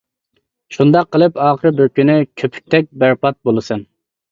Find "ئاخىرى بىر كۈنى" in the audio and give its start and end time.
1.43-2.17